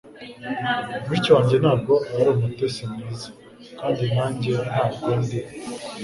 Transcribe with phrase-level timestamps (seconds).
[1.07, 3.27] Mushiki wanjye ntabwo ari umutetsi mwiza,
[3.79, 5.39] kandi nanjye ntabwo ndi